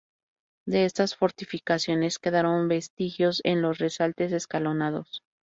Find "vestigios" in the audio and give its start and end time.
2.67-3.39